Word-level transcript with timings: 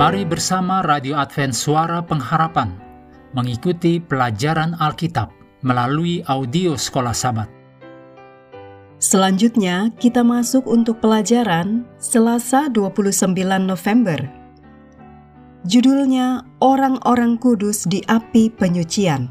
Mari 0.00 0.24
bersama 0.24 0.80
Radio 0.80 1.12
Advent 1.20 1.52
Suara 1.52 2.00
Pengharapan 2.00 2.72
mengikuti 3.36 4.00
pelajaran 4.00 4.72
Alkitab 4.80 5.28
melalui 5.60 6.24
audio 6.24 6.72
Sekolah 6.72 7.12
Sabat. 7.12 7.44
Selanjutnya, 8.96 9.92
kita 10.00 10.24
masuk 10.24 10.64
untuk 10.64 11.04
pelajaran 11.04 11.84
Selasa 12.00 12.72
29 12.72 13.36
November. 13.60 14.24
Judulnya 15.68 16.48
Orang-orang 16.64 17.36
Kudus 17.36 17.84
di 17.84 18.00
Api 18.08 18.48
Penyucian. 18.56 19.28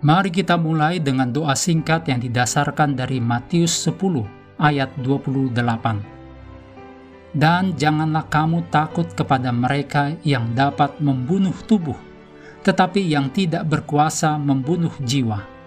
Mari 0.00 0.32
kita 0.32 0.56
mulai 0.56 0.96
dengan 0.96 1.28
doa 1.28 1.52
singkat 1.52 2.08
yang 2.08 2.24
didasarkan 2.24 2.96
dari 2.96 3.20
Matius 3.20 3.84
10 3.84 4.24
ayat 4.56 4.88
28. 5.04 6.17
Dan 7.38 7.78
janganlah 7.78 8.26
kamu 8.26 8.66
takut 8.66 9.06
kepada 9.14 9.54
mereka 9.54 10.10
yang 10.26 10.58
dapat 10.58 10.98
membunuh 10.98 11.54
tubuh, 11.70 11.94
tetapi 12.66 13.06
yang 13.06 13.30
tidak 13.30 13.62
berkuasa 13.62 14.34
membunuh 14.42 14.90
jiwa 14.98 15.58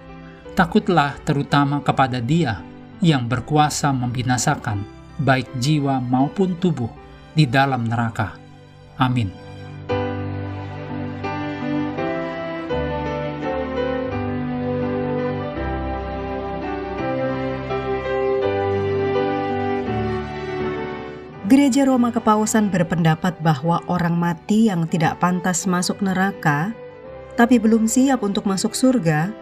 Takutlah 0.52 1.16
terutama 1.23 1.80
kepada 1.80 2.20
Dia 2.20 2.59
yang 2.99 3.23
berkuasa 3.23 3.95
membinasakan 3.95 4.83
baik 5.16 5.47
jiwa 5.64 6.03
maupun 6.03 6.59
tubuh 6.59 6.92
di 7.31 7.47
dalam 7.47 7.88
neraka. 7.88 8.36
Amin. 8.99 9.50
Gereja 21.52 21.83
Roma 21.83 22.16
Kepausan 22.16 22.71
berpendapat 22.71 23.35
bahwa 23.44 23.83
orang 23.91 24.16
mati 24.16 24.71
yang 24.71 24.88
tidak 24.88 25.19
pantas 25.19 25.67
masuk 25.67 25.99
neraka, 25.99 26.71
tapi 27.35 27.59
belum 27.59 27.91
siap 27.91 28.23
untuk 28.23 28.47
masuk 28.47 28.71
surga, 28.71 29.35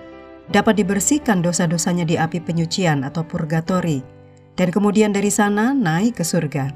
dapat 0.50 0.82
dibersihkan 0.82 1.46
dosa-dosanya 1.46 2.10
di 2.10 2.18
api 2.18 2.42
penyucian 2.42 3.06
atau 3.06 3.22
purgatori, 3.22 4.02
dan 4.58 4.74
kemudian 4.74 5.14
dari 5.14 5.30
sana 5.30 5.70
naik 5.70 6.18
ke 6.18 6.26
surga. 6.26 6.74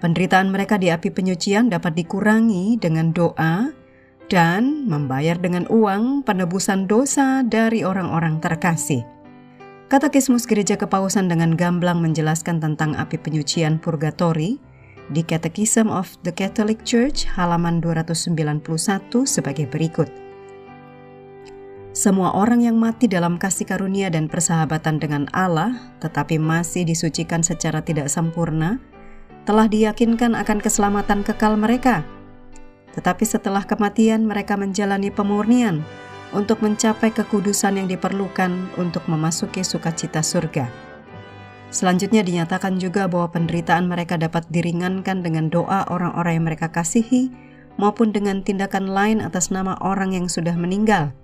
Penderitaan 0.00 0.48
mereka 0.48 0.80
di 0.80 0.88
api 0.88 1.12
penyucian 1.12 1.68
dapat 1.68 1.92
dikurangi 1.92 2.80
dengan 2.80 3.12
doa 3.12 3.68
dan 4.32 4.88
membayar 4.88 5.36
dengan 5.36 5.68
uang 5.68 6.24
penebusan 6.24 6.88
dosa 6.88 7.44
dari 7.44 7.84
orang-orang 7.84 8.40
terkasih. 8.40 9.04
Katekismus 9.92 10.48
Gereja 10.48 10.80
Kepausan 10.80 11.28
dengan 11.28 11.52
gamblang 11.52 12.00
menjelaskan 12.00 12.64
tentang 12.64 12.96
api 12.96 13.20
penyucian 13.20 13.76
purgatori 13.76 14.56
di 15.12 15.20
Catechism 15.20 15.92
of 15.92 16.08
the 16.24 16.32
Catholic 16.32 16.80
Church 16.80 17.28
halaman 17.28 17.76
291 17.84 18.64
sebagai 19.28 19.68
berikut. 19.68 20.08
Semua 21.92 22.32
orang 22.32 22.64
yang 22.64 22.80
mati 22.80 23.04
dalam 23.04 23.36
kasih 23.36 23.68
karunia 23.68 24.08
dan 24.08 24.32
persahabatan 24.32 24.96
dengan 24.96 25.28
Allah, 25.36 25.76
tetapi 26.00 26.40
masih 26.40 26.88
disucikan 26.88 27.44
secara 27.44 27.84
tidak 27.84 28.08
sempurna, 28.08 28.80
telah 29.44 29.68
diyakinkan 29.68 30.32
akan 30.32 30.56
keselamatan 30.64 31.20
kekal 31.20 31.60
mereka. 31.60 32.00
Tetapi 32.96 33.28
setelah 33.28 33.68
kematian, 33.68 34.24
mereka 34.24 34.56
menjalani 34.56 35.12
pemurnian 35.12 35.84
untuk 36.32 36.64
mencapai 36.64 37.12
kekudusan 37.12 37.80
yang 37.80 37.88
diperlukan 37.88 38.72
untuk 38.80 39.04
memasuki 39.08 39.62
sukacita 39.64 40.20
surga. 40.24 40.68
Selanjutnya 41.72 42.20
dinyatakan 42.20 42.76
juga 42.76 43.08
bahwa 43.08 43.32
penderitaan 43.32 43.88
mereka 43.88 44.20
dapat 44.20 44.44
diringankan 44.52 45.24
dengan 45.24 45.48
doa 45.48 45.88
orang-orang 45.88 46.40
yang 46.40 46.46
mereka 46.48 46.68
kasihi 46.68 47.32
maupun 47.80 48.12
dengan 48.12 48.44
tindakan 48.44 48.92
lain 48.92 49.24
atas 49.24 49.48
nama 49.48 49.76
orang 49.80 50.12
yang 50.12 50.28
sudah 50.28 50.52
meninggal– 50.52 51.12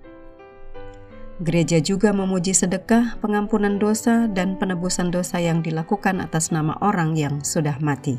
Gereja 1.38 1.78
juga 1.78 2.10
memuji 2.10 2.50
sedekah, 2.50 3.14
pengampunan 3.22 3.78
dosa, 3.78 4.26
dan 4.26 4.58
penebusan 4.58 5.14
dosa 5.14 5.38
yang 5.38 5.62
dilakukan 5.62 6.18
atas 6.18 6.50
nama 6.50 6.74
orang 6.82 7.14
yang 7.14 7.46
sudah 7.46 7.78
mati. 7.78 8.18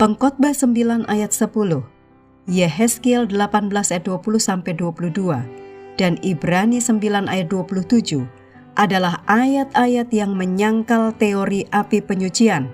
Pengkhotbah 0.00 0.56
9 0.56 1.04
ayat 1.04 1.36
10, 1.36 1.52
Yehezkiel 2.50 3.30
18 3.30 3.70
ayat 3.70 4.02
20 4.02 4.42
sampai 4.42 4.74
22, 4.74 5.38
dan 5.94 6.18
Ibrani 6.18 6.82
9 6.82 7.30
ayat 7.30 7.46
27 7.46 8.26
adalah 8.74 9.22
ayat-ayat 9.30 10.10
yang 10.10 10.34
menyangkal 10.34 11.14
teori 11.14 11.70
api 11.70 12.02
penyucian. 12.02 12.66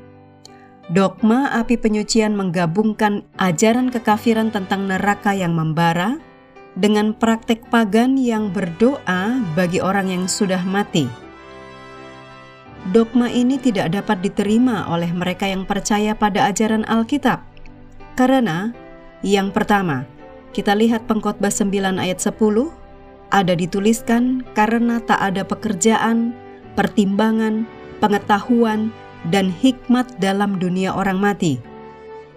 Dogma 0.89 1.53
api 1.61 1.77
penyucian 1.77 2.33
menggabungkan 2.33 3.29
ajaran 3.37 3.93
kekafiran 3.93 4.49
tentang 4.49 4.89
neraka 4.89 5.37
yang 5.37 5.53
membara, 5.53 6.17
dengan 6.73 7.13
praktek 7.13 7.69
pagan 7.69 8.17
yang 8.17 8.57
berdoa 8.57 9.45
bagi 9.53 9.85
orang 9.85 10.09
yang 10.09 10.25
sudah 10.25 10.65
mati. 10.65 11.05
Dogma 12.97 13.29
ini 13.29 13.61
tidak 13.61 13.93
dapat 13.93 14.25
diterima 14.25 14.89
oleh 14.89 15.13
mereka 15.13 15.45
yang 15.45 15.69
percaya 15.69 16.17
pada 16.17 16.49
ajaran 16.49 16.87
Alkitab. 16.89 17.45
Karena 18.15 18.71
yang 19.27 19.51
pertama, 19.51 20.07
kita 20.55 20.79
lihat 20.79 21.11
pengkhotbah 21.11 21.51
9 21.51 21.99
ayat 21.99 22.23
10 22.23 22.39
ada 23.35 23.59
dituliskan 23.59 24.47
karena 24.55 25.03
tak 25.03 25.19
ada 25.19 25.43
pekerjaan, 25.43 26.31
pertimbangan, 26.79 27.67
pengetahuan, 27.99 28.95
dan 29.35 29.51
hikmat 29.51 30.07
dalam 30.23 30.63
dunia 30.63 30.95
orang 30.95 31.19
mati. 31.19 31.59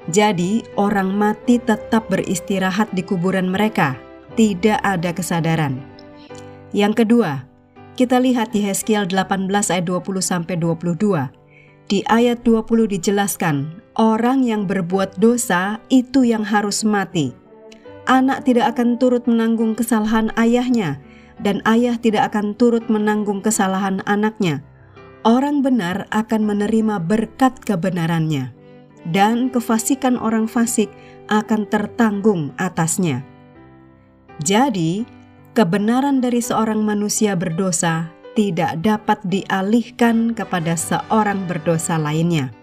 Jadi, 0.10 0.66
orang 0.82 1.14
mati 1.14 1.62
tetap 1.62 2.10
beristirahat 2.10 2.90
di 2.98 3.06
kuburan 3.06 3.54
mereka 3.54 3.94
tidak 4.34 4.82
ada 4.82 5.14
kesadaran. 5.14 5.78
Yang 6.74 7.06
kedua, 7.06 7.46
kita 7.94 8.18
lihat 8.18 8.50
di 8.50 8.66
Heskiel 8.66 9.06
18 9.06 9.52
ayat 9.70 9.86
20 9.86 10.26
sampai 10.26 10.58
22. 10.58 11.30
Di 11.86 12.02
ayat 12.10 12.42
20 12.42 12.90
dijelaskan, 12.90 13.78
orang 14.00 14.48
yang 14.48 14.64
berbuat 14.64 15.20
dosa 15.20 15.84
itu 15.92 16.24
yang 16.24 16.48
harus 16.48 16.88
mati. 16.88 17.36
Anak 18.08 18.48
tidak 18.48 18.74
akan 18.74 18.96
turut 18.96 19.28
menanggung 19.28 19.76
kesalahan 19.76 20.32
ayahnya, 20.40 21.04
dan 21.44 21.60
ayah 21.68 22.00
tidak 22.00 22.32
akan 22.32 22.56
turut 22.56 22.88
menanggung 22.88 23.44
kesalahan 23.44 24.00
anaknya. 24.08 24.64
Orang 25.28 25.60
benar 25.60 26.08
akan 26.16 26.48
menerima 26.48 27.04
berkat 27.04 27.60
kebenarannya, 27.60 28.56
dan 29.12 29.52
kefasikan 29.52 30.16
orang 30.16 30.48
fasik 30.48 30.88
akan 31.28 31.68
tertanggung 31.68 32.56
atasnya. 32.56 33.28
Jadi, 34.40 35.04
kebenaran 35.52 36.24
dari 36.24 36.40
seorang 36.40 36.80
manusia 36.88 37.36
berdosa 37.36 38.16
tidak 38.32 38.80
dapat 38.80 39.20
dialihkan 39.28 40.32
kepada 40.32 40.80
seorang 40.80 41.44
berdosa 41.52 42.00
lainnya. 42.00 42.59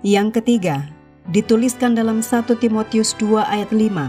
Yang 0.00 0.40
ketiga, 0.40 0.88
dituliskan 1.28 1.92
dalam 1.92 2.24
1 2.24 2.56
Timotius 2.56 3.12
2 3.20 3.44
ayat 3.44 3.68
5. 3.68 4.08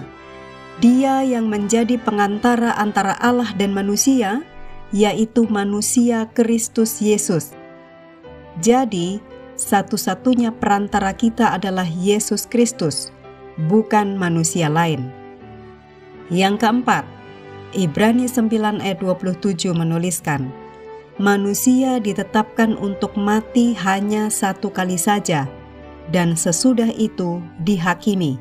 Dia 0.79 1.19
yang 1.19 1.51
menjadi 1.51 1.99
pengantara 1.99 2.79
antara 2.79 3.19
Allah 3.19 3.51
dan 3.59 3.75
manusia, 3.75 4.39
yaitu 4.95 5.43
manusia 5.51 6.31
Kristus 6.31 7.03
Yesus. 7.03 7.51
Jadi, 8.63 9.19
satu-satunya 9.59 10.55
perantara 10.55 11.11
kita 11.11 11.51
adalah 11.51 11.85
Yesus 11.85 12.47
Kristus, 12.47 13.11
bukan 13.67 14.15
manusia 14.15 14.71
lain. 14.71 15.11
Yang 16.31 16.63
keempat, 16.63 17.03
Ibrani 17.75 18.31
9 18.31 18.79
ayat 18.79 19.03
27 19.03 19.75
menuliskan, 19.75 20.47
Manusia 21.19 21.99
ditetapkan 21.99 22.79
untuk 22.79 23.19
mati 23.19 23.75
hanya 23.75 24.31
satu 24.31 24.71
kali 24.71 24.95
saja, 24.95 25.45
dan 26.11 26.35
sesudah 26.35 26.91
itu 26.93 27.39
dihakimi. 27.63 28.37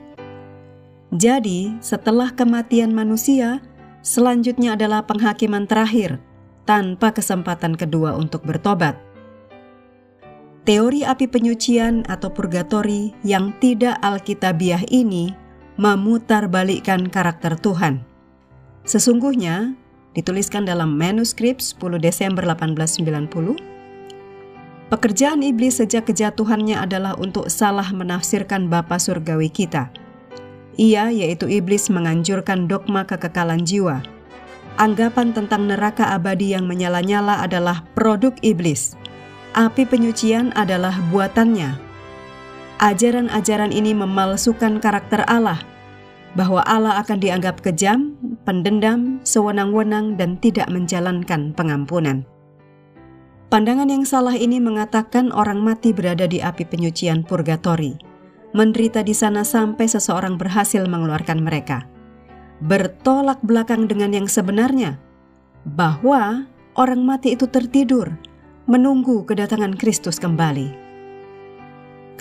Jadi, 1.11 1.75
setelah 1.83 2.31
kematian 2.31 2.95
manusia, 2.95 3.59
selanjutnya 4.03 4.79
adalah 4.79 5.03
penghakiman 5.07 5.67
terakhir, 5.67 6.23
tanpa 6.67 7.11
kesempatan 7.11 7.75
kedua 7.75 8.15
untuk 8.15 8.47
bertobat. 8.47 8.95
Teori 10.63 11.03
api 11.03 11.27
penyucian 11.27 12.07
atau 12.07 12.31
purgatori 12.31 13.11
yang 13.27 13.51
tidak 13.59 13.99
alkitabiah 14.05 14.85
ini 14.87 15.35
memutarbalikkan 15.81 17.09
karakter 17.11 17.59
Tuhan. 17.59 18.07
Sesungguhnya, 18.87 19.75
dituliskan 20.13 20.69
dalam 20.69 20.95
manuskrip 20.95 21.59
10 21.59 21.99
Desember 21.99 22.45
1890, 22.45 23.70
pekerjaan 24.91 25.47
iblis 25.47 25.79
sejak 25.79 26.11
kejatuhannya 26.11 26.77
adalah 26.77 27.15
untuk 27.17 27.47
salah 27.49 27.87
menafsirkan 27.95 28.67
Bapa 28.67 28.99
Surgawi 28.99 29.49
kita. 29.49 29.89
Ia, 30.75 31.09
yaitu 31.15 31.47
iblis, 31.47 31.87
menganjurkan 31.89 32.67
dogma 32.67 33.07
kekekalan 33.07 33.63
jiwa. 33.63 34.03
Anggapan 34.77 35.31
tentang 35.31 35.71
neraka 35.71 36.11
abadi 36.11 36.53
yang 36.53 36.67
menyala-nyala 36.67 37.41
adalah 37.41 37.87
produk 37.95 38.35
iblis. 38.43 38.99
Api 39.55 39.83
penyucian 39.87 40.55
adalah 40.55 40.95
buatannya, 41.11 41.91
Ajaran-ajaran 42.81 43.77
ini 43.77 43.93
memalsukan 43.93 44.81
karakter 44.81 45.21
Allah, 45.29 45.61
bahwa 46.33 46.65
Allah 46.65 46.97
akan 47.05 47.21
dianggap 47.21 47.61
kejam, 47.61 48.17
pendendam, 48.49 49.21
sewenang-wenang, 49.21 50.17
dan 50.17 50.41
tidak 50.41 50.65
menjalankan 50.73 51.53
pengampunan. 51.53 52.25
Pandangan 53.51 53.91
yang 53.91 54.07
salah 54.07 54.39
ini 54.39 54.63
mengatakan 54.63 55.35
orang 55.35 55.59
mati 55.59 55.91
berada 55.91 56.23
di 56.31 56.39
api 56.39 56.63
penyucian 56.71 57.27
purgatori, 57.27 57.99
menderita 58.55 59.03
di 59.03 59.11
sana 59.11 59.43
sampai 59.43 59.91
seseorang 59.91 60.39
berhasil 60.39 60.87
mengeluarkan 60.87 61.43
mereka. 61.43 61.83
Bertolak 62.63 63.43
belakang 63.43 63.91
dengan 63.91 64.15
yang 64.15 64.31
sebenarnya, 64.31 65.03
bahwa 65.67 66.47
orang 66.79 67.03
mati 67.03 67.35
itu 67.35 67.51
tertidur, 67.51 68.15
menunggu 68.71 69.27
kedatangan 69.27 69.75
Kristus 69.75 70.23
kembali. 70.23 70.71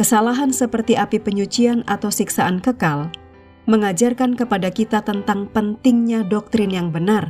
Kesalahan 0.01 0.49
seperti 0.49 0.97
api 0.97 1.21
penyucian 1.21 1.85
atau 1.85 2.09
siksaan 2.09 2.57
kekal 2.57 3.13
mengajarkan 3.69 4.33
kepada 4.33 4.73
kita 4.73 5.05
tentang 5.05 5.45
pentingnya 5.53 6.25
doktrin 6.25 6.73
yang 6.73 6.89
benar 6.89 7.29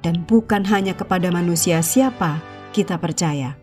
dan 0.00 0.24
bukan 0.24 0.64
hanya 0.64 0.96
kepada 0.96 1.28
manusia 1.28 1.84
siapa 1.84 2.55
kita 2.76 3.00
percaya. 3.00 3.56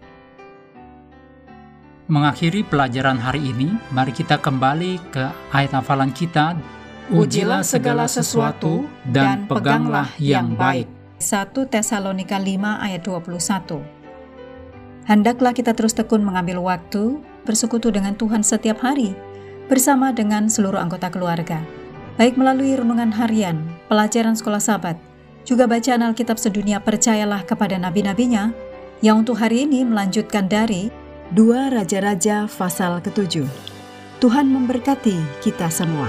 Mengakhiri 2.09 2.65
pelajaran 2.65 3.21
hari 3.21 3.53
ini, 3.53 3.77
mari 3.93 4.09
kita 4.09 4.41
kembali 4.41 4.97
ke 5.13 5.29
ayat 5.53 5.77
hafalan 5.77 6.09
kita. 6.09 6.57
Ujilah 7.13 7.61
segala 7.61 8.09
sesuatu 8.09 8.89
dan 9.05 9.45
peganglah 9.45 10.09
yang 10.17 10.57
baik. 10.57 10.89
1 11.21 11.53
Tesalonika 11.69 12.41
5 12.41 12.57
ayat 12.81 13.01
21 13.05 13.79
Hendaklah 15.03 15.51
kita 15.55 15.75
terus 15.75 15.95
tekun 15.95 16.23
mengambil 16.23 16.63
waktu 16.63 17.19
bersekutu 17.43 17.91
dengan 17.91 18.15
Tuhan 18.15 18.43
setiap 18.43 18.83
hari 18.83 19.15
bersama 19.67 20.15
dengan 20.15 20.47
seluruh 20.47 20.79
anggota 20.79 21.11
keluarga, 21.11 21.59
baik 22.15 22.39
melalui 22.39 22.75
renungan 22.75 23.11
harian, 23.15 23.63
pelajaran 23.91 24.35
sekolah 24.35 24.63
sahabat, 24.63 24.95
juga 25.43 25.67
bacaan 25.67 26.03
Alkitab 26.07 26.39
sedunia 26.39 26.79
percayalah 26.79 27.43
kepada 27.43 27.75
nabi-nabinya 27.75 28.55
yang 29.03 29.27
untuk 29.27 29.35
hari 29.35 29.67
ini 29.67 29.83
melanjutkan 29.83 30.47
dari 30.47 30.87
dua 31.35 31.67
Raja-Raja 31.67 32.47
pasal 32.47 33.03
ketujuh. 33.03 33.45
Tuhan 34.23 34.47
memberkati 34.47 35.43
kita 35.43 35.67
semua. 35.67 36.07